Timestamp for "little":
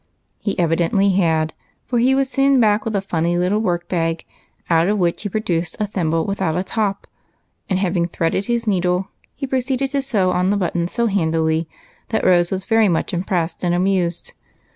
3.37-3.59